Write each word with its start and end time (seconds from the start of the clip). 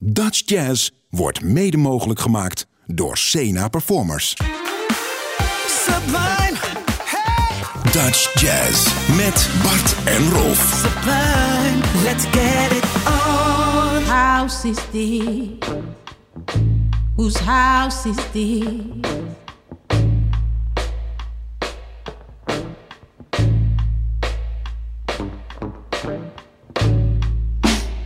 Dutch 0.00 0.42
Jazz 0.44 0.90
wordt 1.10 1.42
mede 1.42 1.76
mogelijk 1.76 2.20
gemaakt 2.20 2.66
door 2.86 3.16
Sena 3.16 3.68
Performers. 3.68 4.36
Sublime, 5.66 6.58
hey, 7.04 7.62
Dutch 7.92 8.40
Jazz 8.40 8.92
met 9.16 9.50
Bart 9.62 9.94
en 10.04 10.30
Rolf. 10.30 10.86
sublime, 10.86 12.02
let's 12.02 12.24
get 12.24 12.72
it 12.72 12.84
on. 13.06 14.02
house 14.02 14.68
is 14.68 14.78
this? 14.90 15.48
Whose 17.16 17.44
house 17.44 18.08
is 18.08 18.16
this? 18.32 18.74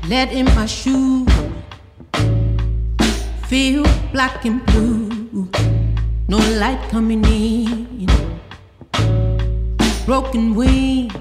Let 0.09 0.31
in 0.33 0.45
my 0.45 0.67
shoe 0.67 1.25
feel 3.53 3.85
black 4.13 4.47
and 4.47 4.65
blue. 4.65 5.47
No 6.27 6.39
light 6.57 6.81
coming 6.89 7.23
in. 7.27 8.09
Broken 10.07 10.55
wings. 10.55 11.13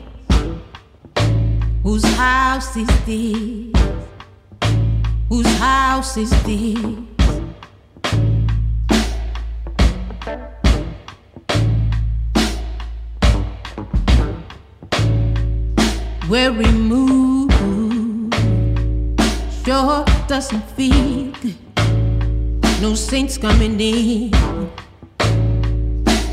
Whose 1.83 2.05
house 2.15 2.77
is 2.77 2.87
this? 3.05 3.75
Whose 5.27 5.53
house 5.57 6.15
is 6.15 6.31
this? 6.47 6.77
Where 16.29 16.53
we 16.53 16.71
move 16.71 17.51
sure 19.65 20.05
doesn't 20.29 20.63
feel 20.77 21.33
good. 21.41 21.70
No 22.81 22.95
saints 22.95 23.37
coming 23.37 23.79
in, 23.79 24.31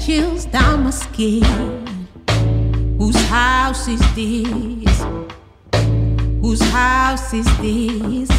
chills 0.00 0.46
down 0.46 0.84
my 0.84 0.90
skin. 0.90 1.44
Whose 2.96 3.20
house 3.28 3.86
is 3.86 4.00
this? 4.14 5.04
Whose 6.40 6.62
house 6.70 7.34
is 7.34 7.44
this? 7.58 8.30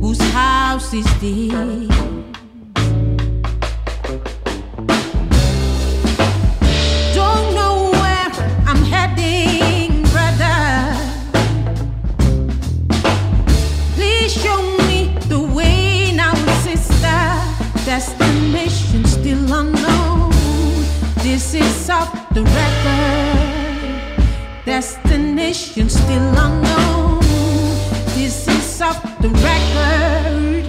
Whose 0.00 0.20
house 0.32 0.92
is 0.92 1.06
this? 1.20 2.15
Is 21.86 21.90
off 21.90 22.28
the 22.34 22.42
record. 22.42 24.24
Destination 24.64 25.88
still 25.88 26.38
unknown. 26.38 27.20
This 28.14 28.48
is 28.48 28.82
off 28.82 29.02
the 29.20 29.28
record. 29.28 30.64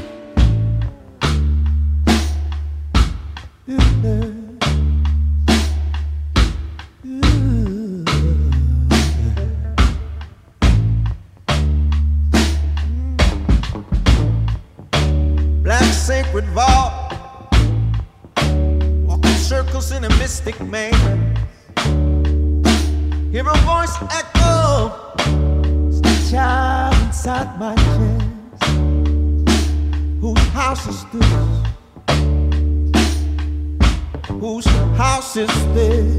Black 15.64 15.84
sacred 15.94 16.46
vault, 16.50 17.14
walking 19.06 19.32
circles 19.32 19.92
in 19.92 20.04
a 20.04 20.10
mystic 20.18 20.62
maze. 20.62 20.97
Echo, 24.12 24.92
the 26.02 26.28
child 26.30 26.96
inside 27.06 27.60
my 27.60 27.76
chest. 27.76 28.26
Whose 30.22 30.48
house 30.54 30.88
is 30.88 31.06
this? 31.14 31.28
Whose 34.30 34.66
house 34.98 35.36
is 35.38 35.54
this? 35.74 36.17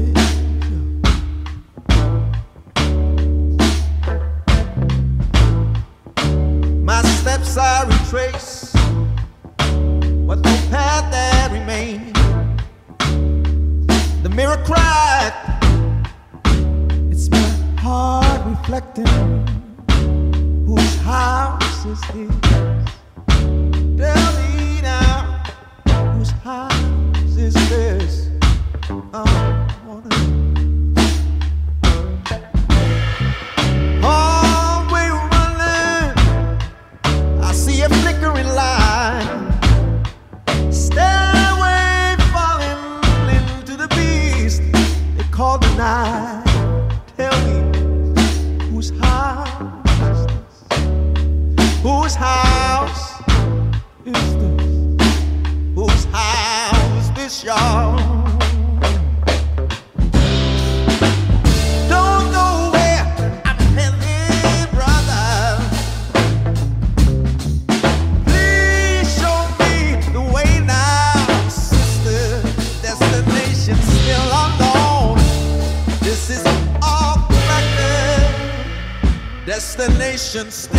patience. 80.39 80.78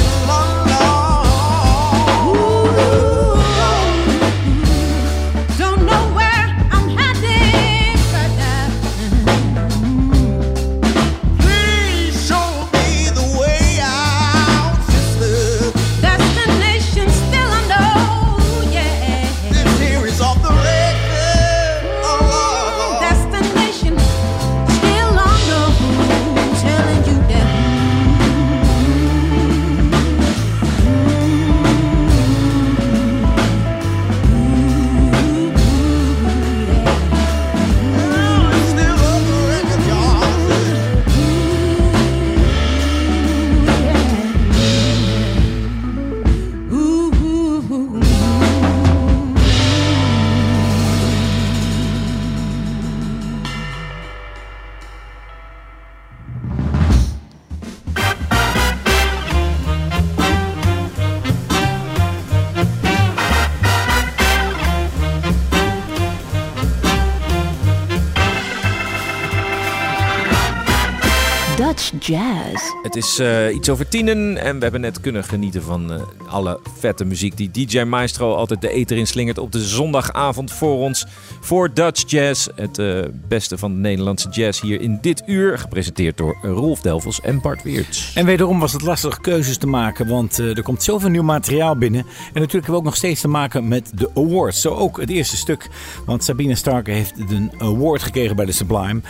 Het 72.91 73.05
is 73.05 73.21
uh, 73.21 73.55
iets 73.55 73.69
over 73.69 73.89
tienen 73.89 74.37
en 74.37 74.57
we 74.57 74.63
hebben 74.63 74.81
net 74.81 75.01
kunnen 75.01 75.25
genieten 75.25 75.63
van 75.63 75.93
uh, 75.93 76.01
alle 76.31 76.61
vette 76.79 77.05
muziek 77.05 77.37
die 77.37 77.51
DJ 77.51 77.81
Maestro 77.81 78.35
altijd 78.35 78.61
de 78.61 78.71
eter 78.71 78.97
inslingert 78.97 79.39
op 79.39 79.53
de 79.53 79.65
zondagavond 79.65 80.53
voor 80.53 80.77
ons. 80.77 81.07
Voor 81.41 81.75
Dutch 81.75 82.11
Jazz, 82.11 82.49
het 82.55 82.79
uh, 82.79 83.05
beste 83.29 83.59
van 83.59 83.73
de 83.73 83.79
Nederlandse 83.79 84.29
jazz 84.29 84.61
hier 84.61 84.81
in 84.81 84.99
dit 85.01 85.23
uur. 85.27 85.59
Gepresenteerd 85.59 86.17
door 86.17 86.39
Rolf 86.43 86.81
Delvels 86.81 87.21
en 87.21 87.41
Bart 87.41 87.63
Weerts. 87.63 88.13
En 88.15 88.27
wederom 88.27 88.61
was 88.61 88.73
het 88.73 88.83
lastig 88.83 89.21
keuzes 89.21 89.59
te 89.59 89.67
maken, 89.67 90.07
want 90.07 90.39
er 90.39 90.63
komt 90.63 90.83
zoveel 90.83 91.09
nieuw 91.11 91.23
materiaal 91.23 91.77
binnen. 91.77 92.01
En 92.01 92.07
natuurlijk 92.41 92.53
hebben 92.53 92.73
we 92.73 92.77
ook 92.77 92.85
nog 92.85 92.97
steeds 92.97 93.21
te 93.21 93.29
maken 93.29 93.69
met 93.69 93.93
de 93.95 94.11
awards. 94.15 94.61
Zo 94.61 94.75
ook 94.75 95.01
het 95.01 95.11
eerste 95.11 95.37
stuk, 95.37 95.69
want 96.07 96.25
Sabine 96.25 96.55
Starke 96.55 96.91
heeft 96.91 97.13
een 97.29 97.53
award 97.59 98.03
gekregen 98.03 98.37
bij 98.37 98.45
de 98.45 98.53
Sublime. 98.53 99.01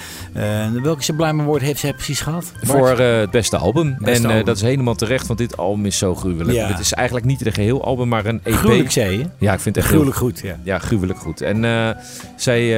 welke 0.82 1.02
Sublime 1.02 1.42
Award 1.42 1.62
heeft 1.62 1.80
zij 1.80 1.92
precies 1.92 2.20
gehad? 2.20 2.52
Voor 2.62 3.00
uh, 3.00 3.18
het 3.18 3.30
beste 3.30 3.56
album. 3.56 3.96
en 4.02 4.30
uh, 4.30 4.44
dat 4.44 4.56
is 4.56 4.62
helemaal 4.62 4.94
terecht, 4.94 5.26
want 5.26 5.38
dit 5.38 5.56
album 5.56 5.86
is 5.86 5.98
zo 5.98 6.14
gruwelijk. 6.14 6.56
Ja. 6.56 6.66
Het 6.66 6.78
is 6.78 6.92
eigenlijk 6.92 7.09
niet 7.24 7.46
een 7.46 7.52
geheel 7.52 7.84
album, 7.84 8.08
maar 8.08 8.26
een 8.26 8.40
EP. 8.42 8.54
Gruwelijk 8.54 8.90
zei 8.90 9.18
je? 9.18 9.24
Ja, 9.38 9.52
ik 9.52 9.60
vind 9.60 9.74
het 9.74 9.84
echt 9.84 9.86
gruwelijk 9.86 10.16
goed. 10.16 10.40
Ja, 10.40 10.56
ja 10.62 10.78
gruwelijk 10.78 11.18
goed. 11.18 11.40
En 11.40 11.64
uh, 11.64 11.90
zij, 12.36 12.68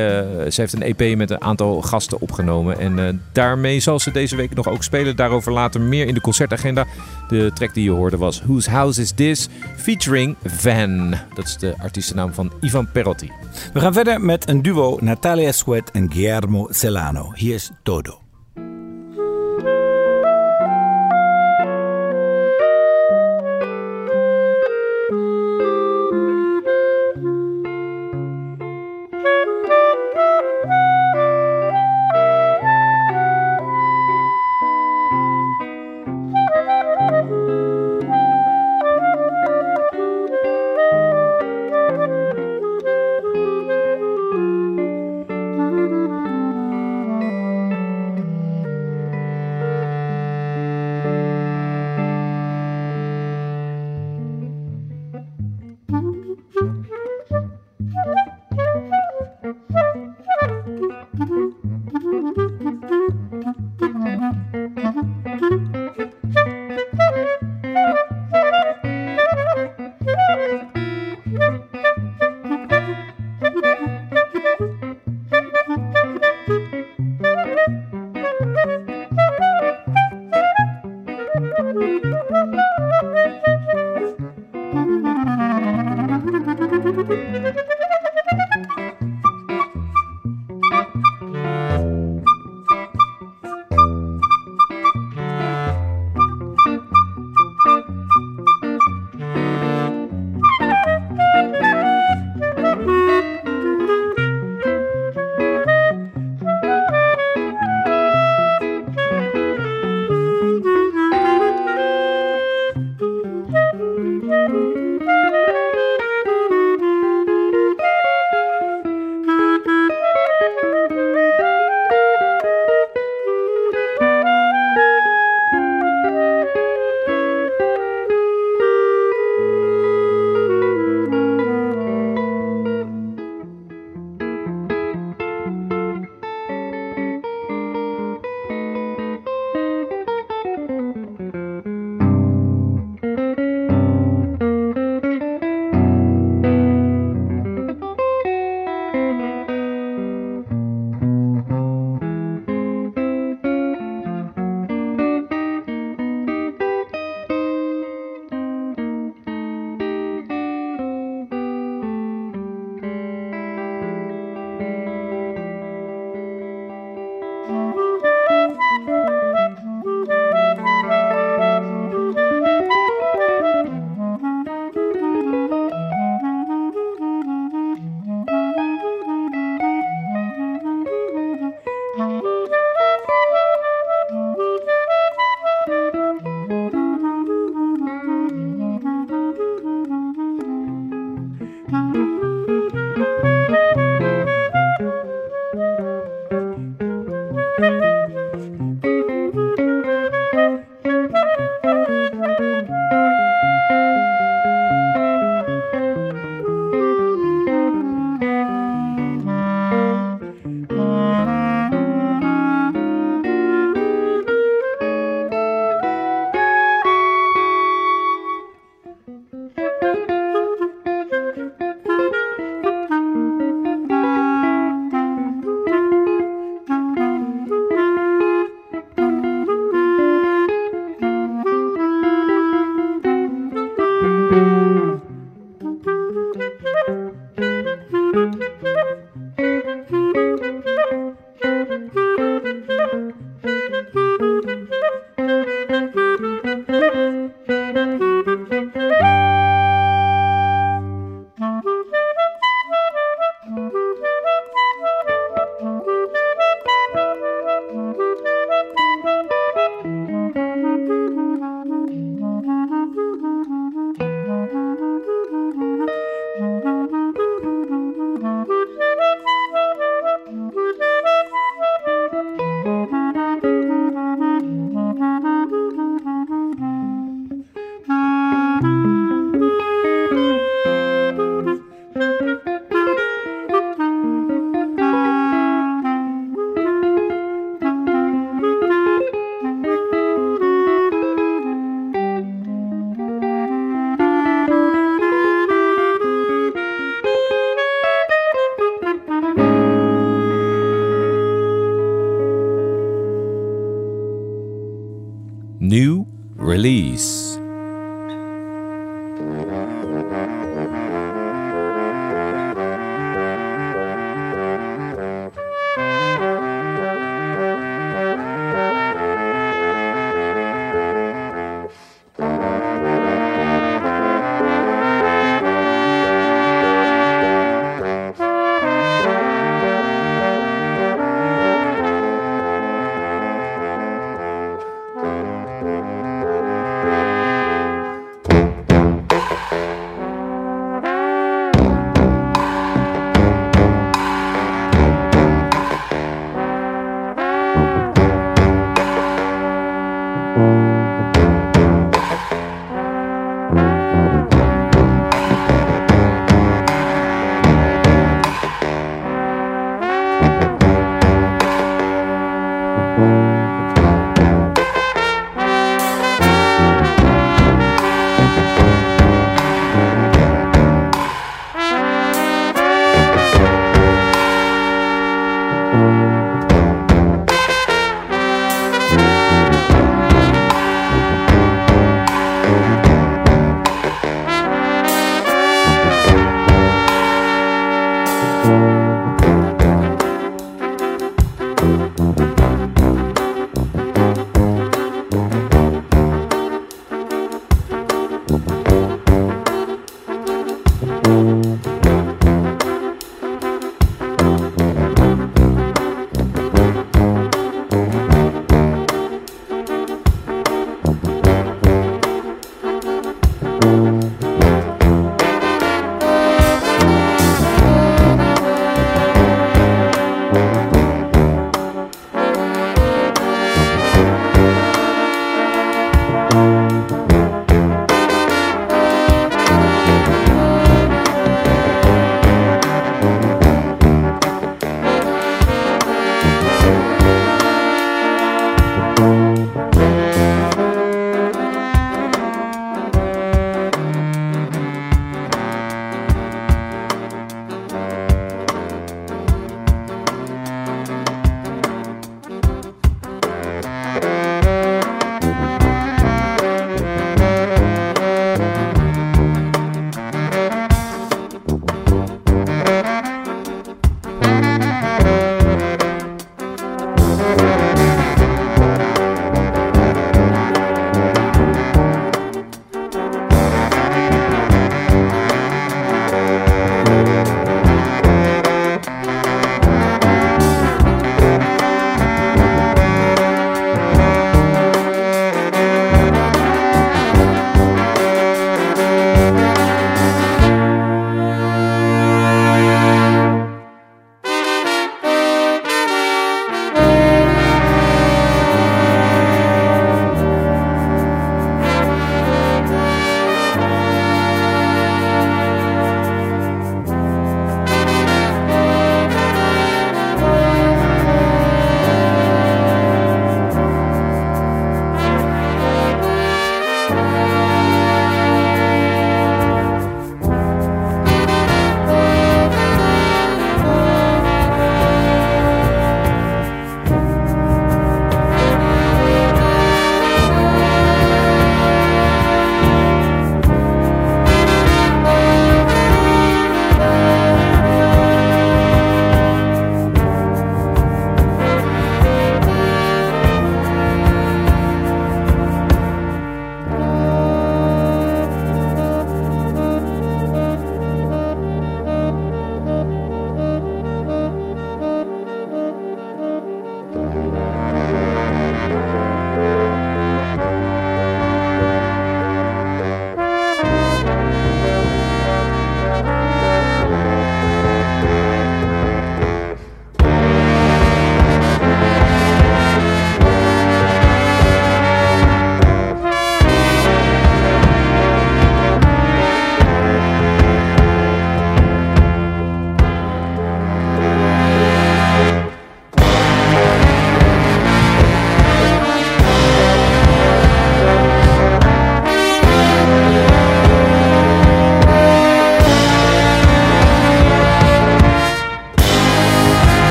zij 0.48 0.64
heeft 0.64 0.72
een 0.72 0.82
EP 0.82 1.16
met 1.16 1.30
een 1.30 1.40
aantal 1.40 1.82
gasten 1.82 2.20
opgenomen. 2.20 2.78
En 2.78 3.22
daarmee 3.32 3.80
zal 3.80 4.00
ze 4.00 4.10
deze 4.10 4.36
week 4.36 4.54
nog 4.54 4.68
ook 4.68 4.82
spelen. 4.82 5.16
Daarover 5.16 5.52
later 5.52 5.80
meer 5.80 6.06
in 6.06 6.14
de 6.14 6.20
concertagenda. 6.20 6.86
De 7.28 7.50
track 7.54 7.74
die 7.74 7.84
je 7.84 7.90
hoorde 7.90 8.16
was 8.16 8.42
Whose 8.42 8.70
House 8.70 9.00
Is 9.00 9.10
This? 9.10 9.48
Featuring 9.76 10.36
Van. 10.44 11.14
Dat 11.34 11.44
is 11.44 11.56
de 11.56 11.74
artiestennaam 11.78 12.34
van 12.34 12.52
Ivan 12.60 12.90
Perotti. 12.92 13.30
We 13.72 13.80
gaan 13.80 13.92
verder 13.92 14.20
met 14.20 14.48
een 14.48 14.62
duo 14.62 14.98
Natalia 15.00 15.52
Sweat 15.52 15.90
en 15.90 16.12
Guillermo 16.12 16.68
Celano. 16.70 17.32
Hier 17.34 17.54
is 17.54 17.70
Todo. 17.82 18.21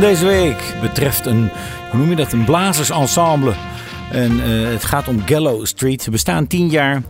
Deze 0.00 0.26
week 0.26 0.74
betreft 0.80 1.26
een, 1.26 1.50
noem 1.92 2.10
je 2.10 2.16
dat, 2.16 2.32
een 2.32 2.44
blazersensemble. 2.44 3.52
En 4.10 4.40
eh, 4.42 4.70
het 4.70 4.84
gaat 4.84 5.08
om 5.08 5.22
Gallow 5.26 5.66
Street. 5.66 6.02
Ze 6.02 6.10
bestaan 6.10 6.46
tien 6.46 6.68
jaar. 6.68 7.02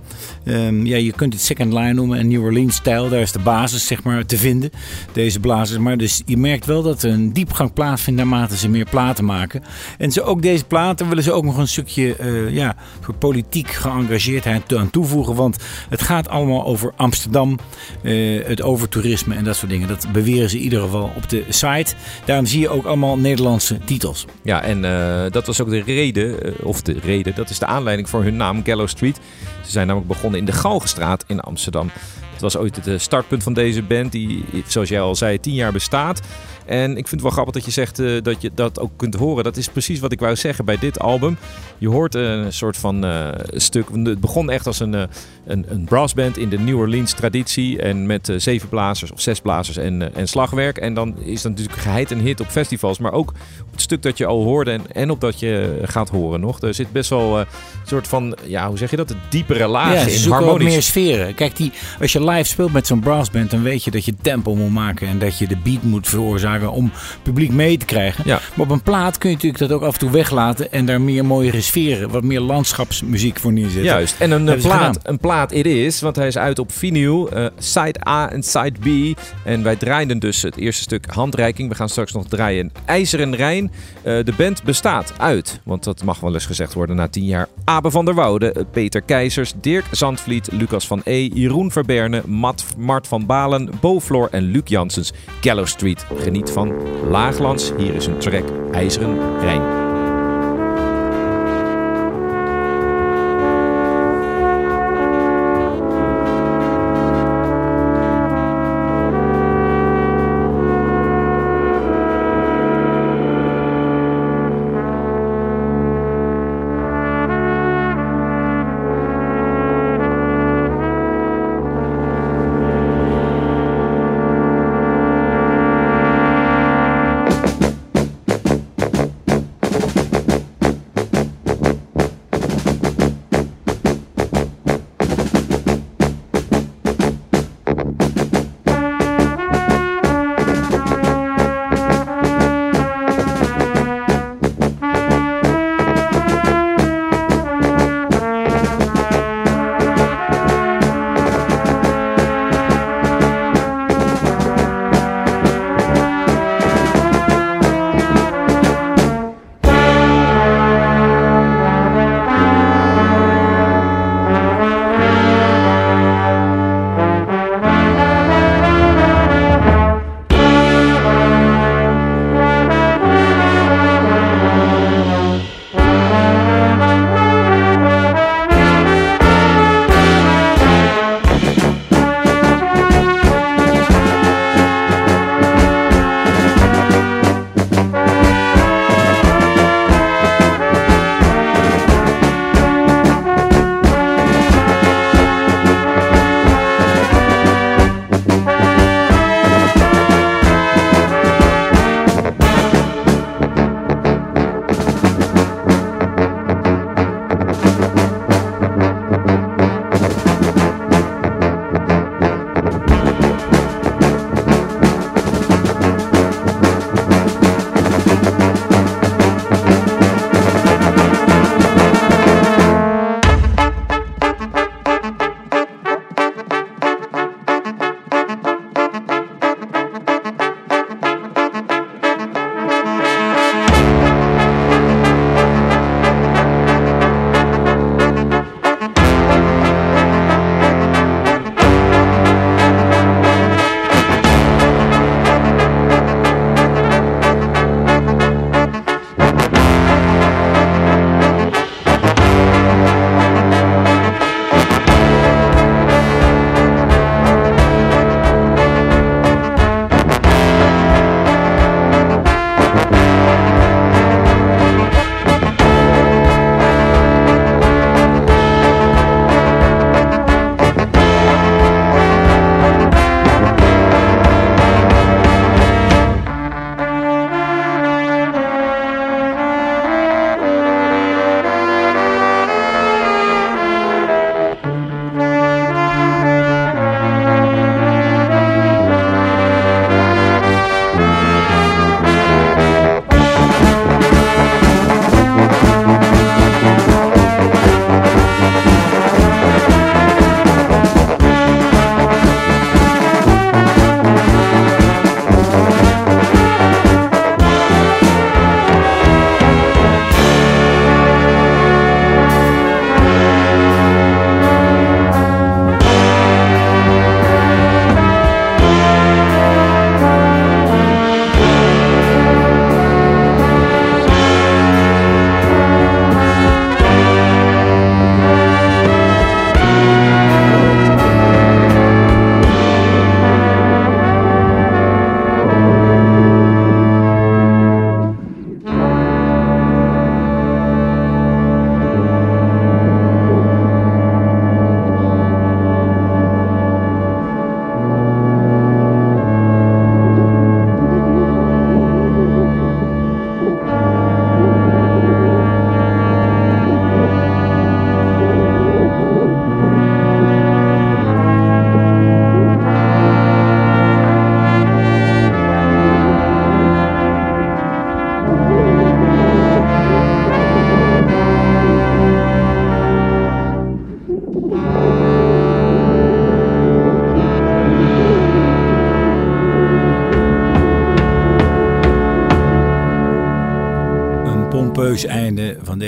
Ehm, 0.48 0.86
ja, 0.86 0.96
je 0.96 1.12
kunt 1.12 1.32
het 1.32 1.42
second 1.42 1.72
line 1.72 1.92
noemen 1.92 2.18
en 2.18 2.28
New 2.28 2.42
Orleans 2.42 2.76
stijl. 2.76 3.08
Daar 3.08 3.20
is 3.20 3.32
de 3.32 3.38
basis 3.38 3.86
zeg 3.86 4.02
maar 4.02 4.26
te 4.26 4.36
vinden. 4.36 4.70
Deze 5.12 5.40
blazers. 5.40 5.78
Maar 5.78 5.96
dus 5.96 6.22
je 6.26 6.36
merkt 6.36 6.66
wel 6.66 6.82
dat 6.82 7.02
er 7.02 7.10
een 7.10 7.32
diepgang 7.32 7.72
plaatsvindt 7.72 8.20
naarmate 8.20 8.56
ze 8.56 8.68
meer 8.68 8.86
platen 8.90 9.24
maken. 9.24 9.62
En 9.98 10.12
ze 10.12 10.22
ook 10.22 10.42
deze 10.42 10.64
platen 10.64 11.08
willen 11.08 11.22
ze 11.22 11.32
ook 11.32 11.44
nog 11.44 11.56
een 11.56 11.68
stukje 11.68 12.16
uh, 12.20 12.54
ja, 12.54 12.76
voor 13.00 13.14
politiek 13.14 13.68
geëngageerdheid 13.68 14.74
aan 14.74 14.90
toevoegen. 14.90 15.34
Want 15.34 15.56
het 15.88 16.02
gaat 16.02 16.28
allemaal 16.28 16.64
over 16.64 16.92
Amsterdam. 16.96 17.58
Uh, 18.02 18.44
het 18.46 18.62
over 18.62 18.88
toerisme 18.88 19.34
en 19.34 19.44
dat 19.44 19.56
soort 19.56 19.70
dingen. 19.70 19.88
Dat 19.88 20.06
beweren 20.12 20.50
ze 20.50 20.56
in 20.56 20.62
ieder 20.62 20.80
geval 20.80 21.12
op 21.16 21.28
de 21.28 21.44
site. 21.48 21.94
Daarom 22.24 22.46
zie 22.46 22.60
je 22.60 22.68
ook 22.68 22.84
allemaal 22.84 23.18
Nederlandse 23.18 23.78
titels. 23.84 24.26
Ja, 24.42 24.62
en 24.62 24.84
uh, 24.84 25.22
dat 25.30 25.46
was 25.46 25.60
ook 25.60 25.70
de 25.70 25.82
reden, 25.82 26.36
of 26.62 26.82
de 26.82 26.96
reden, 27.02 27.34
dat 27.34 27.50
is 27.50 27.58
de 27.58 27.66
aanleiding 27.66 28.08
voor 28.08 28.22
hun 28.22 28.36
naam 28.36 28.64
Gallow 28.64 28.88
Street. 28.88 29.20
Ze 29.64 29.70
zijn 29.70 29.86
namelijk 29.86 30.12
begonnen 30.12 30.37
in 30.38 30.44
de 30.44 30.52
Galgenstraat 30.52 31.24
in 31.26 31.40
Amsterdam. 31.40 31.90
Het 32.32 32.40
was 32.40 32.56
ooit 32.56 32.84
het 32.84 33.02
startpunt 33.02 33.42
van 33.42 33.52
deze 33.52 33.82
band, 33.82 34.12
die, 34.12 34.44
zoals 34.66 34.88
jij 34.88 35.00
al 35.00 35.14
zei, 35.14 35.40
tien 35.40 35.54
jaar 35.54 35.72
bestaat. 35.72 36.20
En 36.68 36.90
ik 36.90 37.08
vind 37.08 37.10
het 37.10 37.20
wel 37.20 37.30
grappig 37.30 37.54
dat 37.54 37.64
je 37.64 37.70
zegt 37.70 37.98
eh, 37.98 38.22
dat 38.22 38.42
je 38.42 38.50
dat 38.54 38.80
ook 38.80 38.90
kunt 38.96 39.14
horen. 39.14 39.44
Dat 39.44 39.56
is 39.56 39.68
precies 39.68 40.00
wat 40.00 40.12
ik 40.12 40.20
wou 40.20 40.36
zeggen 40.36 40.64
bij 40.64 40.78
dit 40.78 40.98
album. 40.98 41.36
Je 41.78 41.88
hoort 41.88 42.14
een 42.14 42.52
soort 42.52 42.76
van 42.76 43.04
eh, 43.04 43.28
stuk. 43.52 43.88
Het 43.92 44.20
begon 44.20 44.50
echt 44.50 44.66
als 44.66 44.80
een, 44.80 44.94
uh, 44.94 45.02
een, 45.46 45.64
een 45.68 45.84
brassband 45.84 46.36
in 46.38 46.48
de 46.48 46.58
New 46.58 46.78
Orleans 46.78 47.12
traditie. 47.12 47.82
En 47.82 48.06
met 48.06 48.32
zeven 48.36 48.68
blazers 48.68 49.12
of 49.12 49.20
zes 49.20 49.40
blazers 49.40 49.76
en, 49.76 50.14
en 50.14 50.28
slagwerk. 50.28 50.78
En 50.78 50.94
dan 50.94 51.18
is 51.18 51.42
dat 51.42 51.52
natuurlijk 51.52 51.78
geheid 51.78 52.10
een 52.10 52.20
hit 52.20 52.40
op 52.40 52.46
festivals. 52.46 52.98
Maar 52.98 53.12
ook 53.12 53.28
op 53.60 53.72
het 53.72 53.80
stuk 53.80 54.02
dat 54.02 54.18
je 54.18 54.26
al 54.26 54.44
hoorde 54.44 54.70
en, 54.70 54.82
en 54.92 55.10
op 55.10 55.20
dat 55.20 55.40
je 55.40 55.80
gaat 55.82 56.08
horen 56.08 56.40
nog. 56.40 56.60
Er 56.60 56.74
zit 56.74 56.92
best 56.92 57.10
wel 57.10 57.38
een 57.38 57.46
soort 57.84 58.08
van, 58.08 58.36
ja, 58.44 58.68
hoe 58.68 58.78
zeg 58.78 58.90
je 58.90 58.96
dat? 58.96 59.10
Een 59.10 59.20
diepere 59.28 59.66
laag 59.66 59.94
ja, 59.94 60.24
in. 60.24 60.30
Harmonisch. 60.30 60.72
meer 60.72 60.82
sferen. 60.82 61.34
Kijk, 61.34 61.56
die, 61.56 61.72
als 62.00 62.12
je 62.12 62.24
live 62.24 62.48
speelt 62.48 62.72
met 62.72 62.86
zo'n 62.86 63.00
brassband, 63.00 63.50
dan 63.50 63.62
weet 63.62 63.84
je 63.84 63.90
dat 63.90 64.04
je 64.04 64.14
tempo 64.22 64.54
moet 64.54 64.72
maken. 64.72 65.08
En 65.08 65.18
dat 65.18 65.38
je 65.38 65.46
de 65.46 65.56
beat 65.56 65.82
moet 65.82 66.08
veroorzaken 66.08 66.57
om 66.66 66.92
publiek 67.22 67.50
mee 67.50 67.76
te 67.76 67.84
krijgen. 67.84 68.24
Ja. 68.26 68.40
Maar 68.54 68.66
op 68.66 68.72
een 68.72 68.82
plaat 68.82 69.18
kun 69.18 69.28
je 69.30 69.34
natuurlijk 69.34 69.62
dat 69.62 69.72
ook 69.72 69.82
af 69.82 69.92
en 69.92 69.98
toe 69.98 70.10
weglaten. 70.10 70.72
En 70.72 70.86
daar 70.86 71.00
meer 71.00 71.24
mooiere 71.24 71.60
sferen, 71.60 72.10
wat 72.10 72.22
meer 72.22 72.40
landschapsmuziek 72.40 73.38
voor 73.38 73.52
neerzetten. 73.52 73.82
Juist. 73.82 74.20
En 74.20 74.30
een, 74.30 74.46
een 74.46 74.60
plaat, 74.60 74.98
een 75.02 75.18
plaat 75.18 75.52
it 75.52 75.66
is, 75.66 76.00
want 76.00 76.16
hij 76.16 76.26
is 76.26 76.38
uit 76.38 76.58
op 76.58 76.72
vinyl. 76.72 77.36
Uh, 77.36 77.46
side 77.58 78.08
A 78.08 78.30
en 78.30 78.42
side 78.42 78.72
B. 78.80 79.18
En 79.44 79.62
wij 79.62 79.76
draaiden 79.76 80.18
dus 80.18 80.42
het 80.42 80.56
eerste 80.56 80.82
stuk 80.82 81.06
handreiking. 81.06 81.68
We 81.68 81.74
gaan 81.74 81.88
straks 81.88 82.12
nog 82.12 82.26
draaien 82.28 82.72
IJzeren 82.84 83.36
Rijn. 83.36 83.64
Uh, 83.64 84.24
de 84.24 84.32
band 84.36 84.62
bestaat 84.62 85.12
uit, 85.18 85.60
want 85.64 85.84
dat 85.84 86.04
mag 86.04 86.20
wel 86.20 86.34
eens 86.34 86.46
gezegd 86.46 86.74
worden 86.74 86.96
na 86.96 87.08
tien 87.08 87.24
jaar. 87.24 87.48
Abe 87.64 87.90
van 87.90 88.04
der 88.04 88.14
Woude, 88.14 88.66
Peter 88.70 89.02
Keizers, 89.02 89.52
Dirk 89.60 89.84
Zandvliet, 89.90 90.48
Lucas 90.52 90.86
van 90.86 91.00
E, 91.04 91.28
Jeroen 91.34 91.70
Verberne, 91.70 92.22
Matt, 92.26 92.64
Mart 92.76 93.06
van 93.06 93.26
Balen, 93.26 93.70
Bo 93.80 94.00
Floor 94.00 94.28
en 94.30 94.42
Luc 94.42 94.62
Janssens. 94.64 95.12
Gallow 95.40 95.66
Street. 95.66 96.06
Geniet 96.18 96.47
van 96.52 96.72
Laaglands. 97.10 97.72
Hier 97.76 97.94
is 97.94 98.06
een 98.06 98.18
track 98.18 98.44
IJzeren 98.72 99.40
Rijn. 99.40 99.87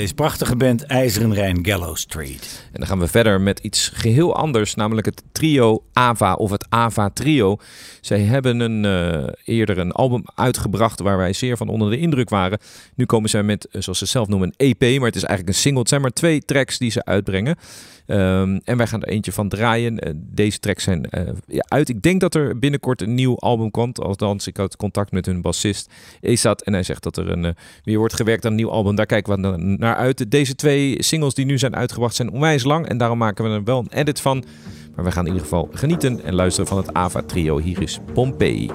Deze 0.01 0.15
prachtige 0.15 0.57
band 0.57 0.83
IJzeren 0.83 1.35
Rijn 1.35 1.67
Gallow 1.67 1.97
Street. 1.97 2.69
En 2.73 2.79
dan 2.81 2.89
gaan 2.89 2.99
we 2.99 3.09
verder 3.09 3.41
met 3.41 3.59
iets 3.59 3.91
geheel 3.95 4.37
anders, 4.37 4.75
namelijk 4.75 5.07
het 5.07 5.23
trio 5.33 5.85
Ava 5.93 6.35
of 6.35 6.51
het 6.51 6.67
Ava 6.69 7.11
Trio. 7.11 7.57
Zij 8.01 8.21
hebben 8.21 8.61
een, 8.61 8.85
uh, 8.85 9.29
eerder 9.45 9.79
een 9.79 9.93
album 9.93 10.23
uitgebracht 10.35 11.01
waar 11.01 11.17
wij 11.17 11.33
zeer 11.33 11.57
van 11.57 11.69
onder 11.69 11.91
de 11.91 11.99
indruk 11.99 12.29
waren. 12.29 12.59
Nu 12.95 13.07
komen 13.07 13.31
zij 13.31 13.43
met, 13.43 13.69
eh, 13.69 13.81
zoals 13.81 13.99
ze 13.99 14.07
zelf 14.07 14.29
noemen, 14.29 14.53
een 14.57 14.67
EP, 14.67 14.99
maar 14.99 15.07
het 15.07 15.17
is 15.17 15.25
eigenlijk 15.25 15.49
een 15.49 15.63
single. 15.63 15.81
Het 15.81 15.89
zijn 15.89 16.01
maar 16.01 16.11
twee 16.11 16.41
tracks 16.41 16.79
die 16.79 16.91
ze 16.91 17.05
uitbrengen. 17.05 17.57
Um, 18.07 18.61
en 18.65 18.77
wij 18.77 18.87
gaan 18.87 19.03
er 19.03 19.09
eentje 19.09 19.33
van 19.33 19.49
draaien. 19.49 20.09
Uh, 20.09 20.13
deze 20.17 20.59
tracks 20.59 20.85
zijn 20.85 21.09
uit. 21.59 21.89
Ik 21.89 22.03
denk 22.03 22.21
dat 22.21 22.35
er 22.35 22.59
binnenkort 22.59 23.03
een 23.03 23.15
nieuw 23.15 23.37
album 23.37 23.71
komt. 23.71 24.01
Althans, 24.01 24.47
ik 24.47 24.57
had 24.57 24.77
contact 24.77 25.13
met 25.13 25.27
hun 25.27 25.41
bassist 25.43 25.91
Esat. 26.21 26.63
En 26.63 26.73
hij 26.73 26.83
zegt 26.83 27.03
dat 27.03 27.17
er 27.17 27.31
een, 27.31 27.55
weer 27.85 27.99
wordt 27.99 28.15
gewerkt 28.15 28.45
aan 28.45 28.51
een 28.51 28.57
nieuw 28.57 28.71
album. 28.71 28.95
Daar 28.95 29.07
kijken 29.07 29.43
we 29.43 29.59
naar 29.59 29.95
uit. 29.95 30.31
Deze 30.31 30.55
twee 30.55 31.03
singles 31.03 31.35
die 31.35 31.45
nu 31.45 31.59
zijn 31.59 31.77
uitgebracht 31.77 32.15
zijn 32.15 32.31
onwijs 32.31 32.65
lang. 32.65 32.89
En 32.89 32.99
daarom 32.99 33.19
maken 33.19 33.45
we 33.45 33.51
er 33.51 33.65
wel 33.65 33.79
een 33.79 33.99
edit 33.99 34.21
van. 34.21 34.45
Maar 34.95 35.05
we 35.05 35.15
gaan 35.15 35.27
in 35.27 35.33
ieder 35.33 35.49
geval 35.49 35.69
genieten 35.73 36.25
en 36.25 36.35
luisteren 36.35 36.69
van 36.69 36.77
het 36.77 36.95
Ava 36.95 37.23
trio. 37.23 37.59
Hier 37.59 37.83
is 37.83 37.90
Pompeii. 37.99 38.71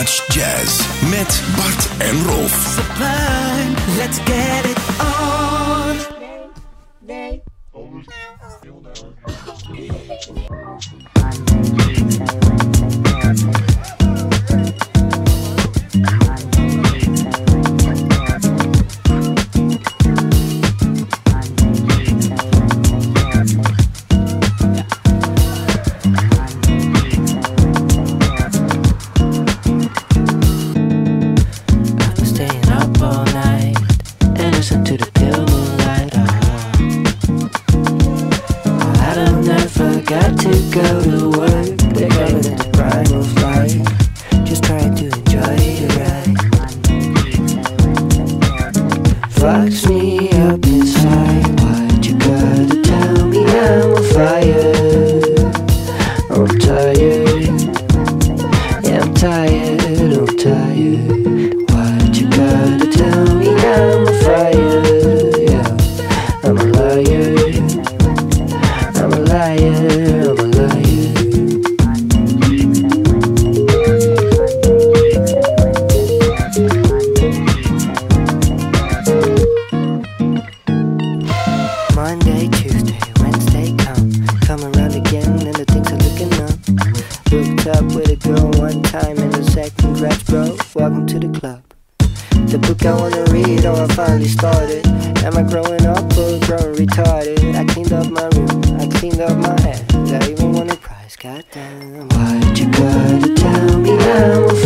Dutch 0.00 0.22
Jazz 0.28 0.80
met 1.10 1.42
Bart 1.56 1.88
en 1.98 2.24
Rolf. 2.26 2.74
Sublime, 2.74 3.74
let's 3.98 4.18
get 4.24 4.64
it 4.64 4.78
on. 4.98 5.19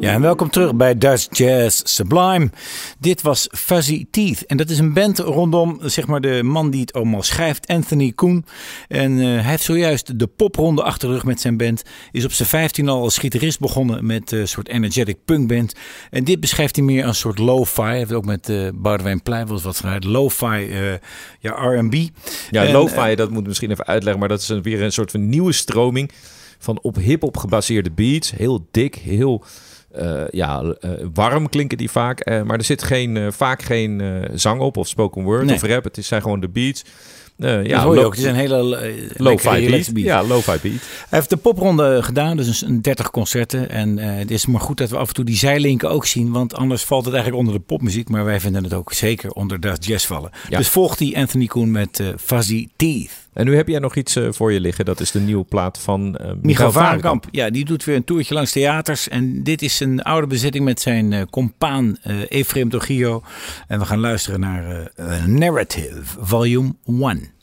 Ja, 0.00 0.12
en 0.12 0.20
welkom 0.20 0.50
terug 0.50 0.74
bij 0.74 0.98
Dutch 0.98 1.26
Jazz 1.30 1.80
Sublime. 1.84 2.50
Dit 3.00 3.22
was 3.22 3.48
Fuzzy 3.50 4.06
Teeth. 4.10 4.46
En 4.46 4.56
dat 4.56 4.70
is 4.70 4.78
een 4.78 4.92
band 4.92 5.18
rondom 5.18 5.78
zeg 5.82 6.06
maar, 6.06 6.20
de 6.20 6.42
man 6.42 6.70
die 6.70 6.80
het 6.80 6.92
allemaal 6.92 7.22
schrijft, 7.22 7.66
Anthony 7.66 8.12
Koen. 8.12 8.44
En 8.88 9.18
eh, 9.18 9.24
hij 9.24 9.42
heeft 9.42 9.62
zojuist 9.62 10.18
de 10.18 10.26
popronde 10.26 10.82
achter 10.82 11.08
de 11.08 11.14
rug 11.14 11.24
met 11.24 11.40
zijn 11.40 11.56
band. 11.56 11.82
Is 12.12 12.24
op 12.24 12.32
zijn 12.32 12.48
15 12.48 12.88
al 12.88 13.02
als 13.02 13.18
gitarist 13.18 13.60
begonnen 13.60 14.06
met 14.06 14.32
een 14.32 14.48
soort 14.48 14.68
energetic 14.68 15.16
punkband. 15.24 15.74
En 16.10 16.24
dit 16.24 16.40
beschrijft 16.40 16.76
hij 16.76 16.84
meer 16.84 17.04
als 17.04 17.14
een 17.14 17.20
soort 17.20 17.38
lo-fi. 17.38 17.82
Hij 17.82 17.96
heeft 17.96 18.12
ook 18.12 18.24
met 18.24 18.48
uh, 18.48 18.68
Boudewijn 18.74 19.20
wat 19.46 19.76
gehad. 19.76 20.04
Lo-fi, 20.04 20.66
uh, 20.66 20.92
ja, 21.38 21.52
R&B. 21.52 21.94
Ja, 22.50 22.72
lo-fi, 22.72 23.10
eh, 23.10 23.16
dat 23.16 23.30
moet 23.30 23.40
ik 23.40 23.46
misschien 23.46 23.70
even 23.70 23.86
uitleggen, 23.86 24.20
maar 24.20 24.28
dat 24.28 24.40
is 24.40 24.48
een, 24.48 24.62
weer 24.62 24.82
een 24.82 24.92
soort 24.92 25.10
van 25.10 25.28
nieuwe 25.28 25.52
stroming 25.52 26.10
van 26.58 26.78
op 26.82 26.96
hip-hop 26.96 27.36
gebaseerde 27.36 27.90
beats. 27.90 28.30
Heel 28.30 28.66
dik, 28.70 28.94
heel 28.94 29.44
eh, 29.92 30.22
ja, 30.30 30.62
eh, 30.80 30.90
warm 31.14 31.48
klinken 31.48 31.78
die 31.78 31.90
vaak. 31.90 32.20
eh, 32.20 32.42
maar 32.42 32.58
er 32.58 32.64
zit 32.64 32.82
geen, 32.82 33.32
vaak 33.32 33.62
geen 33.62 34.02
zang 34.34 34.60
op 34.60 34.76
of 34.76 34.88
spoken 34.88 35.22
word 35.22 35.44
Nee. 35.44 35.54
of 35.54 35.62
rap. 35.62 35.84
Het 35.84 35.98
is- 35.98 36.06
zijn 36.06 36.22
gewoon 36.22 36.40
de 36.40 36.48
beats. 36.48 36.84
Eh, 37.38 37.64
Ja, 37.66 37.82
hoor 37.82 37.94
je 37.98 38.04
ook. 38.04 38.10
Het 38.14 38.20
is 38.22 38.28
een 38.28 38.34
hele 38.34 38.56
lo-fi 39.16 39.48
lekkere, 39.70 39.92
beat. 39.92 40.06
Ja, 40.06 40.22
lo-fi 40.24 40.50
beat. 40.62 40.62
Hij 40.62 41.18
heeft 41.18 41.30
de 41.30 41.36
popronde 41.36 42.02
gedaan, 42.02 42.36
dus 42.36 42.62
een 42.62 42.82
30 42.82 43.10
concerten. 43.10 43.70
En 43.70 43.98
het 43.98 44.30
is 44.30 44.46
maar 44.46 44.60
goed 44.60 44.76
dat 44.78 44.90
we 44.90 44.96
af 44.96 45.08
en 45.08 45.14
toe 45.14 45.24
die 45.24 45.36
zijlinken 45.36 45.90
ook 45.90 46.06
zien. 46.06 46.32
Want 46.32 46.54
anders 46.54 46.82
valt 46.84 47.04
het 47.04 47.14
eigenlijk 47.14 47.42
onder 47.44 47.58
de 47.60 47.66
popmuziek. 47.66 48.08
Maar 48.08 48.24
wij 48.24 48.40
vinden 48.40 48.64
het 48.64 48.72
ook 48.74 48.92
zeker 48.92 49.30
onder 49.30 49.60
de 49.60 49.76
jazz 49.80 50.06
vallen. 50.06 50.30
Ja. 50.48 50.56
Dus 50.58 50.68
volgt 50.68 50.98
die 50.98 51.16
Anthony 51.18 51.46
Koen 51.46 51.70
met 51.70 52.02
Fuzzy 52.18 52.68
Teeth. 52.76 53.10
En 53.32 53.44
nu 53.44 53.56
heb 53.56 53.68
jij 53.68 53.78
nog 53.78 53.96
iets 53.96 54.16
eh, 54.16 54.28
voor 54.30 54.52
je 54.52 54.60
liggen. 54.60 54.84
Dat 54.84 55.00
is 55.00 55.10
de 55.10 55.20
nieuwe 55.20 55.44
plaat 55.44 55.78
van 55.78 56.16
eh 56.16 56.32
Michael 56.42 56.72
Varenkamp. 56.72 57.26
Ja, 57.30 57.50
die 57.50 57.64
doet 57.64 57.84
weer 57.84 57.96
een 57.96 58.04
toertje 58.04 58.34
langs 58.34 58.52
theaters. 58.52 59.08
En 59.08 59.42
dit 59.42 59.62
is 59.62 59.80
een 59.80 60.02
oude 60.02 60.26
bezetting 60.26 60.64
met 60.64 60.80
zijn 60.80 61.12
eh 61.12 61.22
compaan 61.30 61.96
Efraim 62.28 62.68
Trujillo. 62.68 63.22
En 63.68 63.78
we 63.78 63.84
gaan 63.84 63.98
luisteren 64.00 64.40
naar 64.40 64.90
Narrative 65.26 66.02
Volume 66.20 66.74
1. 66.86 67.39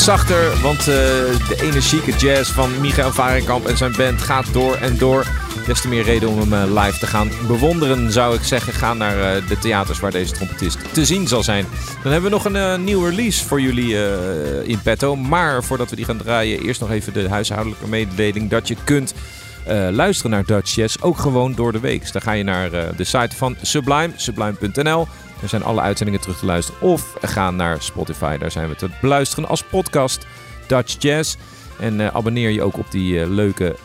Zachter, 0.00 0.60
want 0.60 0.78
uh, 0.78 0.86
de 0.86 1.58
energieke 1.60 2.16
jazz 2.16 2.50
van 2.50 2.80
Michael 2.80 3.12
Varenkamp 3.12 3.66
en 3.66 3.76
zijn 3.76 3.94
band 3.96 4.22
gaat 4.22 4.52
door 4.52 4.74
en 4.74 4.98
door. 4.98 5.26
Des 5.66 5.80
te 5.80 5.88
meer 5.88 6.02
reden 6.02 6.28
om 6.28 6.38
hem 6.38 6.52
uh, 6.52 6.82
live 6.82 6.98
te 6.98 7.06
gaan 7.06 7.30
bewonderen, 7.46 8.12
zou 8.12 8.34
ik 8.34 8.42
zeggen. 8.42 8.72
Ga 8.72 8.94
naar 8.94 9.16
uh, 9.16 9.48
de 9.48 9.58
theaters 9.58 10.00
waar 10.00 10.10
deze 10.10 10.32
trompetist 10.32 10.78
te 10.92 11.04
zien 11.04 11.28
zal 11.28 11.42
zijn. 11.42 11.66
Dan 12.02 12.12
hebben 12.12 12.30
we 12.30 12.36
nog 12.36 12.44
een 12.44 12.84
nieuwe 12.84 13.08
release 13.08 13.44
voor 13.44 13.60
jullie 13.60 13.96
in 14.64 14.80
petto. 14.82 15.16
Maar 15.16 15.64
voordat 15.64 15.90
we 15.90 15.96
die 15.96 16.04
gaan 16.04 16.16
draaien, 16.16 16.62
eerst 16.62 16.80
nog 16.80 16.90
even 16.90 17.12
de 17.12 17.28
huishoudelijke 17.28 17.88
mededeling 17.88 18.50
dat 18.50 18.68
je 18.68 18.76
kunt 18.84 19.14
luisteren 19.90 20.30
naar 20.30 20.44
Dutch 20.44 20.74
Jazz 20.74 20.96
ook 21.00 21.18
gewoon 21.18 21.54
door 21.54 21.72
de 21.72 21.80
week. 21.80 22.00
Dus 22.00 22.12
dan 22.12 22.22
ga 22.22 22.32
je 22.32 22.44
naar 22.44 22.70
de 22.70 23.04
site 23.04 23.36
van 23.36 23.56
Sublime, 23.62 24.12
sublime.nl. 24.16 25.06
Daar 25.40 25.48
zijn 25.48 25.62
alle 25.62 25.80
uitzendingen 25.80 26.20
terug 26.20 26.38
te 26.38 26.46
luisteren. 26.46 26.80
Of 26.80 27.16
ga 27.20 27.50
naar 27.50 27.82
Spotify, 27.82 28.36
daar 28.36 28.50
zijn 28.50 28.68
we 28.68 28.76
te 28.76 28.88
beluisteren 29.00 29.48
als 29.48 29.62
podcast 29.62 30.26
Dutch 30.66 30.96
Jazz. 30.98 31.36
En 31.78 32.00
uh, 32.00 32.14
abonneer 32.14 32.50
je 32.50 32.62
ook 32.62 32.78
op 32.78 32.90
die 32.90 33.26
leuke 33.26 33.76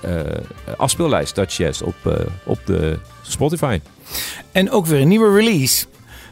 afspeellijst 0.78 1.36
Dutch 1.36 1.58
Jazz 1.58 1.82
op, 1.82 1.96
op 2.44 2.60
de 2.66 3.00
Spotify. 3.22 3.80
En 4.52 4.72
ook 4.72 4.86
weer 4.86 5.02
een 5.02 5.08
nieuwe 5.08 5.36
release. 5.36 5.86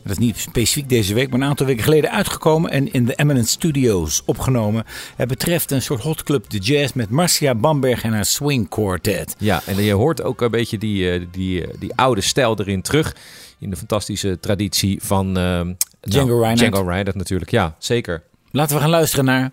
Dat 0.08 0.18
is 0.18 0.26
niet 0.26 0.38
specifiek 0.38 0.90
deze 0.90 1.14
week, 1.14 1.30
maar 1.30 1.40
een 1.40 1.48
aantal 1.48 1.66
weken 1.66 1.84
geleden 1.84 2.12
uitgekomen 2.12 2.72
en 2.72 2.94
in 2.94 3.06
de 3.06 3.14
Eminent 3.16 3.48
Studios 3.48 4.22
opgenomen. 4.26 4.84
Het 5.16 5.28
betreft 5.28 5.72
een 5.72 5.82
soort 5.82 6.02
hotclub 6.02 6.50
de 6.50 6.58
jazz 6.58 6.94
met 6.94 7.10
Marcia 7.10 7.56
Bamberg 7.56 8.04
en 8.04 8.14
haar 8.14 8.26
swing 8.26 8.70
quartet. 8.70 9.36
Ja, 9.38 9.62
en 9.66 9.84
je 9.84 9.94
hoort 9.94 10.22
ook 10.22 10.42
een 10.42 10.52
beetje 10.52 10.78
die, 10.78 11.20
die, 11.20 11.30
die, 11.32 11.66
die 11.80 11.96
oude 11.96 12.22
stijl 12.22 12.60
erin 12.60 12.82
terug. 12.82 13.16
In 13.60 13.70
de 13.70 13.76
fantastische 13.76 14.40
traditie 14.40 15.00
van 15.04 15.28
uh, 15.28 15.62
Django 16.02 16.28
nou, 16.28 16.42
Reinhardt. 16.42 16.60
Django 16.60 16.88
Reinhardt 16.88 17.16
natuurlijk, 17.18 17.52
ja, 17.52 17.76
zeker. 17.80 18.24
Laten 18.52 18.76
we 18.76 18.82
gaan 18.82 18.90
luisteren 18.90 19.26
naar... 19.26 19.52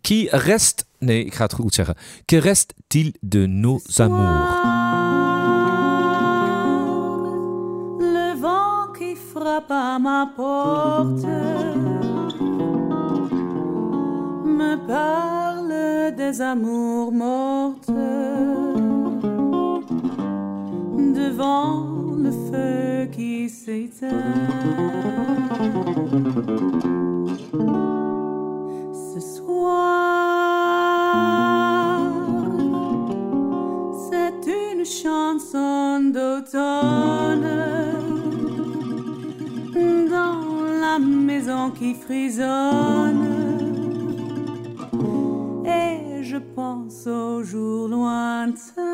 Qui 0.00 0.28
reste... 0.30 0.84
Nee, 0.98 1.24
ik 1.24 1.34
ga 1.34 1.42
het 1.44 1.52
goed 1.52 1.74
zeggen. 1.74 1.96
Qui 2.24 2.38
reste-t-il 2.38 3.12
de 3.20 3.46
nos 3.46 4.00
amours? 4.00 4.83
Frappe 9.44 9.70
à 9.70 9.98
ma 9.98 10.26
porte, 10.34 11.26
me 14.58 14.76
parle 14.86 16.14
des 16.16 16.40
amours 16.40 17.12
mortes. 17.12 17.90
Devant 21.20 21.84
le 22.24 22.30
feu 22.30 23.10
qui 23.12 23.50
s'éteint. 23.50 24.08
Ce 29.12 29.20
soir, 29.20 30.40
c'est 34.08 34.46
une 34.72 34.86
chanson 34.86 36.00
d'automne 36.14 37.93
maison 40.98 41.70
qui 41.70 41.94
frisonne. 41.94 43.26
Et 45.66 46.22
je 46.22 46.36
pense 46.36 47.06
aux 47.06 47.42
jours 47.42 47.88
lointains. 47.88 48.93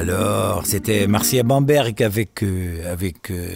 Alors, 0.00 0.64
c'était 0.64 1.06
Marcia 1.06 1.42
Bamberg 1.42 2.02
avec, 2.02 2.42
euh, 2.42 2.90
avec 2.90 3.30
euh, 3.30 3.50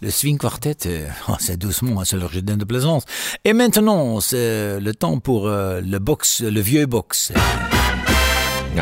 le 0.00 0.10
Swing 0.10 0.38
Quartet. 0.38 0.78
Euh, 0.86 1.06
oh, 1.28 1.34
c'est 1.38 1.58
doucement, 1.58 2.00
hein, 2.00 2.04
c'est 2.06 2.16
leur 2.16 2.32
jardin 2.32 2.56
de 2.56 2.64
plaisance. 2.64 3.04
Et 3.44 3.52
maintenant, 3.52 4.18
c'est 4.20 4.80
le 4.80 4.94
temps 4.94 5.18
pour 5.18 5.46
euh, 5.46 5.82
le 5.82 5.98
box, 5.98 6.40
le 6.40 6.60
vieux 6.60 6.86
box. 6.86 7.32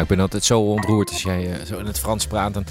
Ik 0.01 0.07
ben 0.07 0.21
altijd 0.21 0.45
zo 0.45 0.61
ontroerd 0.61 1.11
als 1.11 1.23
jij 1.23 1.53
eh, 1.53 1.67
zo 1.67 1.79
in 1.79 1.87
het 1.87 1.99
Frans 1.99 2.27
praat. 2.27 2.55
Het 2.55 2.69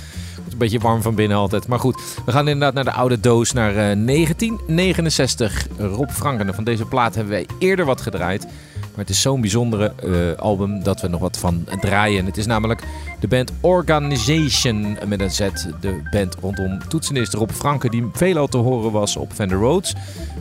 een 0.51 0.57
beetje 0.57 0.79
warm 0.79 1.01
van 1.01 1.15
binnen 1.15 1.37
altijd. 1.37 1.67
Maar 1.67 1.79
goed, 1.79 2.01
we 2.25 2.31
gaan 2.31 2.47
inderdaad 2.47 2.73
naar 2.73 2.83
de 2.83 2.91
oude 2.91 3.19
doos, 3.19 3.51
naar 3.51 3.69
eh, 3.69 4.05
1969. 4.05 5.67
Rob 5.77 6.09
Franken. 6.09 6.53
Van 6.55 6.63
deze 6.63 6.85
plaat 6.85 7.15
hebben 7.15 7.33
wij 7.33 7.45
eerder 7.59 7.85
wat 7.85 8.01
gedraaid. 8.01 8.47
Maar 8.91 9.05
het 9.05 9.09
is 9.09 9.21
zo'n 9.21 9.41
bijzondere 9.41 9.93
eh, 9.95 10.39
album 10.41 10.83
dat 10.83 11.01
we 11.01 11.07
nog 11.07 11.19
wat 11.19 11.37
van 11.37 11.67
draaien. 11.79 12.25
Het 12.25 12.37
is 12.37 12.45
namelijk 12.45 12.83
de 13.19 13.27
band 13.27 13.51
Organization 13.61 14.97
met 15.07 15.21
een 15.21 15.31
Z. 15.31 15.49
De 15.79 16.01
band 16.11 16.35
rondom 16.41 16.87
toetsenist 16.87 17.33
Rob 17.33 17.49
Franken, 17.49 17.91
die 17.91 18.09
veelal 18.13 18.47
te 18.47 18.57
horen 18.57 18.91
was 18.91 19.15
op 19.17 19.33
Fender 19.33 19.57
Rhodes. 19.57 19.93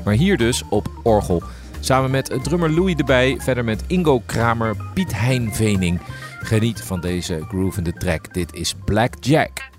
Maar 0.04 0.14
hier 0.14 0.36
dus 0.36 0.62
op 0.70 0.90
orgel. 1.02 1.42
Samen 1.80 2.10
met 2.10 2.38
drummer 2.42 2.70
Louis 2.70 2.94
erbij. 2.94 3.36
Verder 3.38 3.64
met 3.64 3.82
Ingo 3.86 4.22
Kramer, 4.26 4.76
Piet 4.94 5.20
Hein 5.20 5.54
Vening. 5.54 6.00
Geniet 6.40 6.82
van 6.82 7.00
deze 7.00 7.44
groovende 7.48 7.92
track. 7.92 8.34
Dit 8.34 8.54
is 8.54 8.74
Black 8.84 9.14
Jack. 9.20 9.70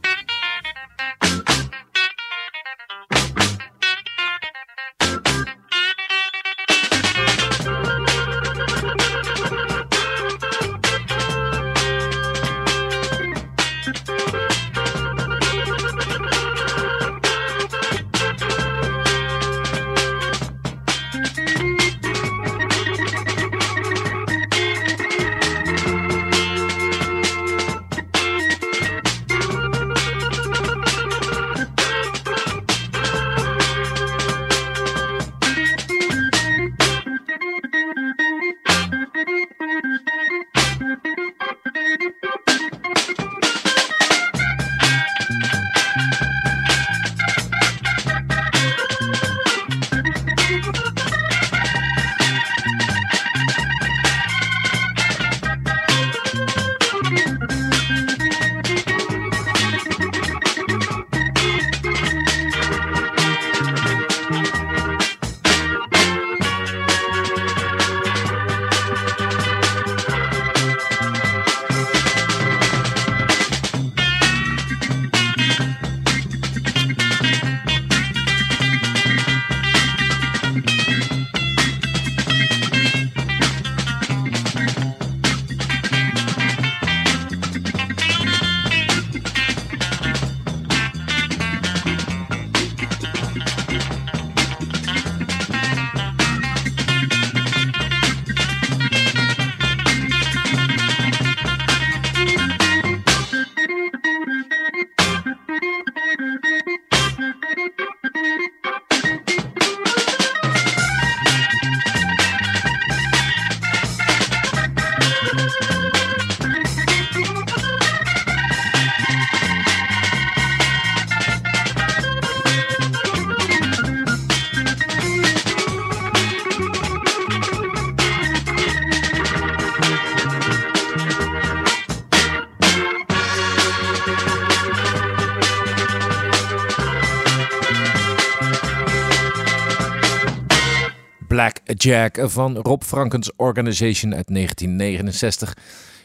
Jack 141.81 142.17
van 142.21 142.57
Rob 142.57 142.81
Frankens 142.83 143.31
Organization 143.35 144.15
uit 144.15 144.27
1969. 144.27 145.53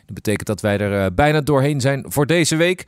Dat 0.06 0.14
betekent 0.14 0.46
dat 0.46 0.60
wij 0.60 0.78
er 0.78 1.04
eh, 1.04 1.10
bijna 1.14 1.40
doorheen 1.40 1.80
zijn 1.80 2.04
voor 2.08 2.26
deze 2.26 2.56
week. 2.56 2.84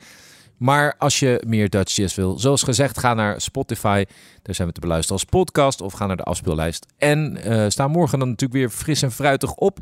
Maar 0.57 0.95
als 0.97 1.19
je 1.19 1.43
meer 1.47 1.69
Dutch 1.69 1.95
Jazz 1.95 2.15
wil, 2.15 2.39
zoals 2.39 2.63
gezegd, 2.63 2.99
ga 2.99 3.13
naar 3.13 3.41
Spotify. 3.41 4.05
Daar 4.49 4.57
zijn 4.57 4.69
we 4.69 4.73
te 4.73 4.87
beluisteren 4.87 5.21
als 5.21 5.29
podcast 5.29 5.81
of 5.81 5.93
ga 5.93 6.05
naar 6.05 6.17
de 6.17 6.23
afspeellijst. 6.23 6.85
En 6.97 7.43
eh 7.43 7.65
sta 7.67 7.87
morgen 7.87 8.19
dan 8.19 8.29
natuurlijk 8.29 8.59
weer 8.59 8.69
fris 8.69 9.01
en 9.01 9.11
fruitig 9.11 9.53
op. 9.55 9.79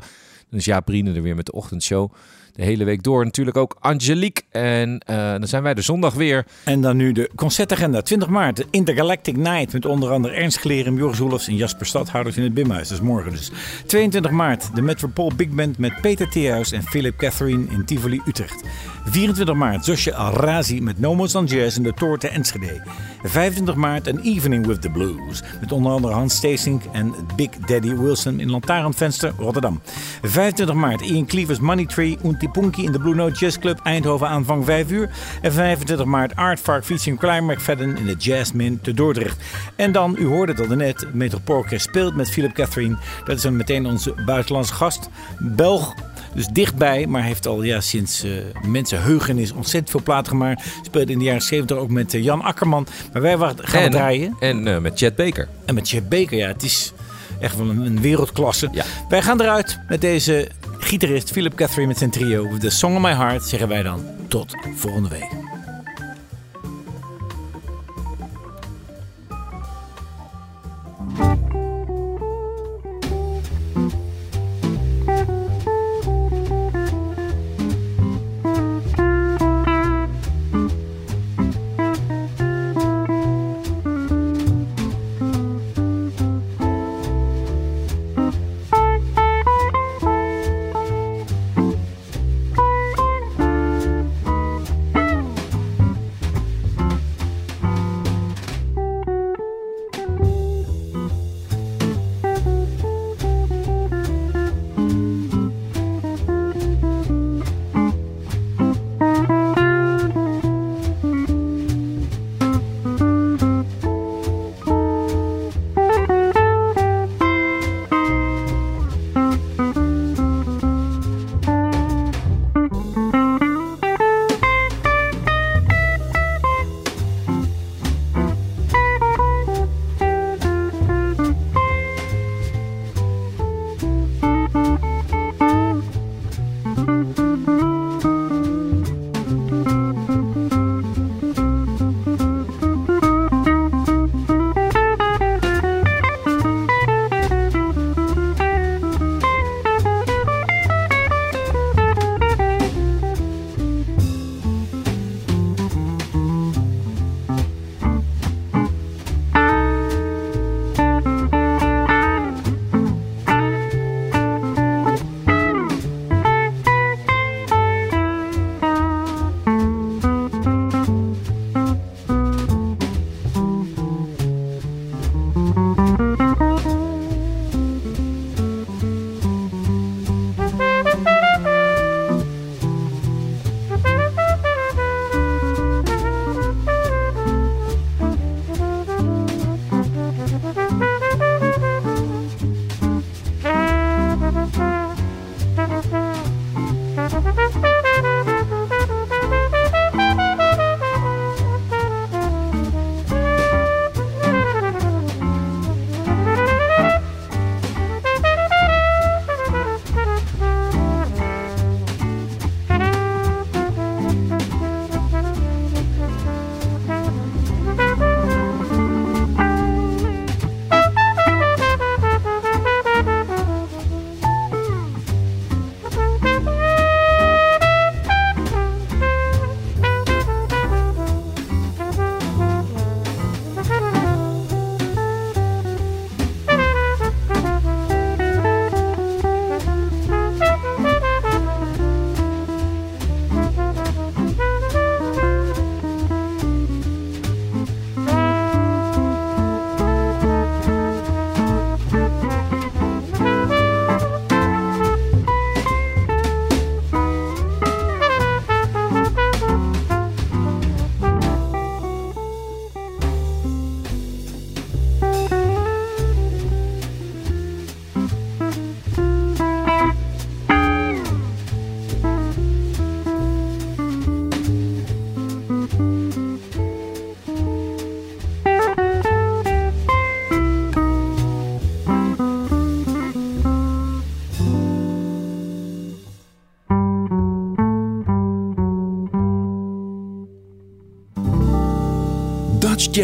Dan 0.50 0.58
is 0.58 0.64
Jaap 0.64 0.84
Brienen 0.84 1.16
er 1.16 1.22
weer 1.22 1.34
met 1.34 1.46
de 1.46 1.52
ochtendshow. 1.52 2.12
De 2.58 2.64
hele 2.64 2.84
week 2.84 3.02
door 3.02 3.24
natuurlijk 3.24 3.56
ook 3.56 3.76
Angelique. 3.80 4.42
En 4.50 4.98
eh, 4.98 5.30
dan 5.30 5.46
zijn 5.46 5.62
wij 5.62 5.74
de 5.74 5.82
zondag 5.82 6.14
weer. 6.14 6.46
En 6.64 6.80
dan 6.80 6.96
nu 6.96 7.12
de 7.12 7.30
concertagenda. 7.34 8.02
20 8.02 8.28
maart, 8.28 8.56
de 8.56 8.66
Intergalactic 8.70 9.36
Night. 9.36 9.72
Met 9.72 9.86
onder 9.86 10.10
andere 10.10 10.34
Ernst 10.34 10.58
Glerum, 10.58 10.96
Joris 10.96 11.18
Roelofs 11.18 11.48
en 11.48 11.56
Jasper 11.56 11.86
Stadhouders 11.86 12.36
in 12.36 12.42
het 12.42 12.54
Bimhuis. 12.54 12.88
Dat 12.88 12.98
is 12.98 13.04
morgen 13.04 13.30
dus. 13.30 13.50
22 13.86 14.30
maart, 14.30 14.74
de 14.74 14.82
Metropole 14.82 15.34
Big 15.34 15.48
Band 15.48 15.78
met 15.78 16.00
Peter 16.00 16.28
Theehuis 16.30 16.72
en 16.72 16.82
Philip 16.82 17.16
Catherine 17.16 17.66
in 17.70 17.84
Tivoli, 17.84 18.20
Utrecht. 18.26 18.62
24 19.04 19.54
maart, 19.54 19.84
Zosje 19.84 20.14
Alrazi 20.14 20.80
met 20.80 20.98
No 20.98 21.14
More 21.14 21.28
Than 21.28 21.44
Jazz 21.44 21.76
in 21.76 21.82
de 21.82 21.92
Tour 21.94 22.18
te 22.18 22.28
Enschede. 22.28 22.82
25 23.22 23.74
maart, 23.74 24.06
een 24.06 24.20
Evening 24.20 24.57
with 24.66 24.80
the 24.82 24.90
Blues. 24.90 25.42
Met 25.60 25.72
onder 25.72 25.92
andere 25.92 26.12
Hans 26.12 26.36
Stasink 26.36 26.82
en 26.92 27.14
Big 27.36 27.48
Daddy 27.66 27.94
Wilson 27.94 28.40
in 28.40 28.50
Lantaarnvenster, 28.50 29.32
Rotterdam. 29.38 29.80
25 30.22 30.74
maart, 30.74 31.00
Ian 31.00 31.26
Cleaver's 31.26 31.58
Money 31.58 31.86
Tree, 31.86 32.18
Unti 32.24 32.48
Punky 32.48 32.82
in 32.82 32.92
de 32.92 32.98
Blue 32.98 33.14
Note 33.14 33.38
Jazz 33.38 33.58
Club, 33.58 33.80
Eindhoven 33.82 34.28
aanvang 34.28 34.64
5 34.64 34.90
uur. 34.90 35.10
En 35.42 35.52
25 35.52 36.06
maart, 36.06 36.36
Aardvark 36.36 36.84
featuring 36.84 37.18
Clive 37.18 37.42
McFadden 37.42 37.96
in 37.96 38.06
de 38.06 38.14
Jazzmin 38.14 38.80
te 38.82 38.94
Dordrecht. 38.94 39.42
En 39.76 39.92
dan, 39.92 40.16
u 40.18 40.26
hoorde 40.26 40.52
het 40.52 40.70
al 40.70 40.76
net, 40.76 41.06
Metropolke 41.12 41.78
speelt 41.78 42.16
met 42.16 42.30
Philip 42.30 42.52
Catherine. 42.52 42.96
Dat 43.24 43.36
is 43.36 43.50
meteen 43.50 43.86
onze 43.86 44.14
buitenlandse 44.26 44.74
gast, 44.74 45.08
Belg. 45.38 45.94
Dus 46.34 46.46
dichtbij, 46.46 47.06
maar 47.06 47.22
heeft 47.22 47.46
al 47.46 47.62
ja, 47.62 47.80
sinds 47.80 48.24
uh, 48.24 48.32
mensenheugenis 48.66 49.52
ontzettend 49.52 49.90
veel 49.90 50.02
platen 50.02 50.28
gemaakt. 50.28 50.62
Speelde 50.82 51.12
in 51.12 51.18
de 51.18 51.24
jaren 51.24 51.42
70 51.42 51.76
ook 51.76 51.90
met 51.90 52.14
uh, 52.14 52.24
Jan 52.24 52.42
Akkerman. 52.42 52.86
Maar 53.12 53.22
wij 53.22 53.36
gaan 53.56 53.82
en, 53.82 53.90
draaien. 53.90 54.36
En 54.40 54.66
uh, 54.66 54.78
met 54.78 54.98
Chet 54.98 55.16
Baker. 55.16 55.48
En 55.64 55.74
met 55.74 55.88
Chet 55.88 56.08
Baker, 56.08 56.36
ja. 56.36 56.48
Het 56.48 56.62
is 56.62 56.92
echt 57.40 57.56
wel 57.56 57.68
een, 57.68 57.80
een 57.80 58.00
wereldklasse. 58.00 58.68
Ja. 58.72 58.84
Wij 59.08 59.22
gaan 59.22 59.40
eruit 59.40 59.78
met 59.88 60.00
deze 60.00 60.48
gitarist 60.78 61.30
Philip 61.30 61.54
Catherine 61.54 61.86
met 61.86 61.98
zijn 61.98 62.10
trio. 62.10 62.58
The 62.58 62.70
Song 62.70 62.94
of 62.94 63.02
My 63.02 63.12
Heart 63.12 63.44
zeggen 63.44 63.68
wij 63.68 63.82
dan 63.82 64.04
tot 64.28 64.54
volgende 64.76 65.08
week. 65.08 65.47